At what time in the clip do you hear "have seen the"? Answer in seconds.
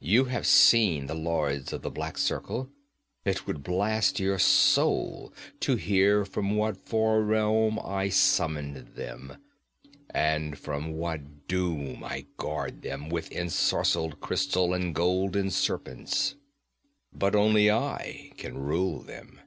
0.24-1.12